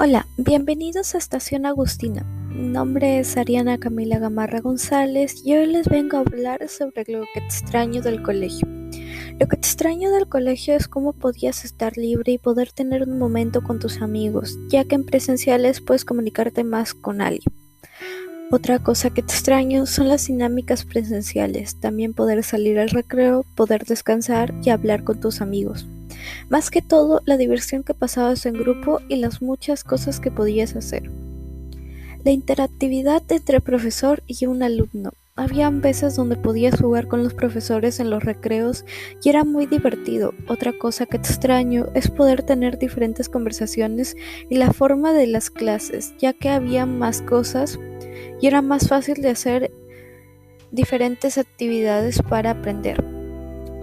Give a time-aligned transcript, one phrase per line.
[0.00, 2.22] Hola, bienvenidos a Estación Agustina.
[2.54, 7.24] Mi nombre es Ariana Camila Gamarra González y hoy les vengo a hablar sobre lo
[7.34, 8.68] que extraño del colegio.
[9.40, 13.60] Lo que extraño del colegio es cómo podías estar libre y poder tener un momento
[13.64, 17.52] con tus amigos, ya que en presenciales puedes comunicarte más con alguien.
[18.52, 24.54] Otra cosa que extraño son las dinámicas presenciales, también poder salir al recreo, poder descansar
[24.62, 25.88] y hablar con tus amigos.
[26.48, 30.76] Más que todo, la diversión que pasabas en grupo y las muchas cosas que podías
[30.76, 31.10] hacer.
[32.24, 35.12] La interactividad entre profesor y un alumno.
[35.36, 38.84] Habían veces donde podías jugar con los profesores en los recreos
[39.22, 40.34] y era muy divertido.
[40.48, 44.16] Otra cosa que extraño es poder tener diferentes conversaciones
[44.50, 47.78] y la forma de las clases, ya que había más cosas
[48.40, 49.70] y era más fácil de hacer
[50.72, 53.17] diferentes actividades para aprender.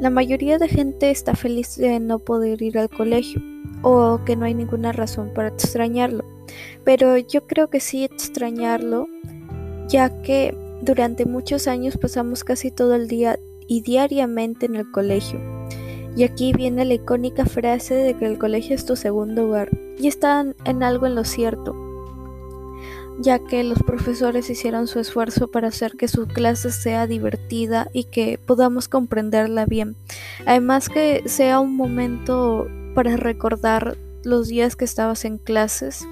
[0.00, 3.40] La mayoría de gente está feliz de no poder ir al colegio
[3.82, 6.22] o que no hay ninguna razón para extrañarlo,
[6.84, 9.06] pero yo creo que sí extrañarlo,
[9.88, 15.40] ya que durante muchos años pasamos casi todo el día y diariamente en el colegio.
[16.14, 20.08] Y aquí viene la icónica frase de que el colegio es tu segundo hogar, y
[20.08, 21.85] están en algo en lo cierto
[23.18, 28.04] ya que los profesores hicieron su esfuerzo para hacer que su clase sea divertida y
[28.04, 29.96] que podamos comprenderla bien.
[30.44, 36.06] Además que sea un momento para recordar los días que estabas en clases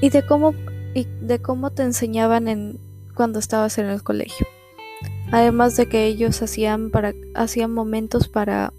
[0.00, 0.54] y de cómo
[0.94, 2.78] y de cómo te enseñaban en
[3.14, 4.46] cuando estabas en el colegio.
[5.32, 8.72] Además de que ellos hacían para hacían momentos para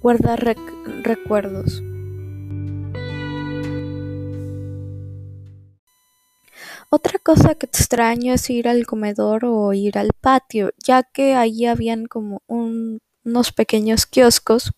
[0.00, 0.56] guardar
[1.02, 1.82] recuerdos.
[6.94, 11.64] Otra cosa que extraño es ir al comedor o ir al patio, ya que allí
[11.64, 14.72] habían como unos pequeños kioscos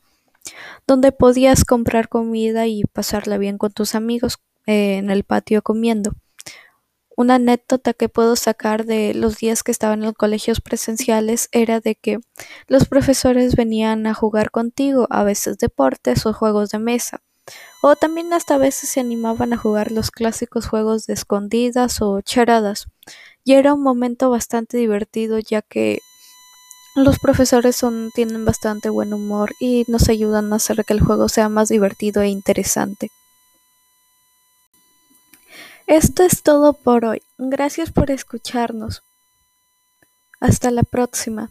[0.86, 6.12] donde podías comprar comida y pasarla bien con tus amigos eh, en el patio comiendo.
[7.16, 11.80] Una anécdota que puedo sacar de los días que estaba en los colegios presenciales era
[11.80, 12.20] de que
[12.68, 17.24] los profesores venían a jugar contigo, a veces deportes o juegos de mesa.
[17.82, 22.20] O también hasta a veces se animaban a jugar los clásicos juegos de escondidas o
[22.20, 22.86] charadas.
[23.44, 26.00] Y era un momento bastante divertido ya que
[26.94, 31.28] los profesores son, tienen bastante buen humor y nos ayudan a hacer que el juego
[31.28, 33.10] sea más divertido e interesante.
[35.86, 37.20] Esto es todo por hoy.
[37.36, 39.02] Gracias por escucharnos.
[40.40, 41.50] Hasta la próxima.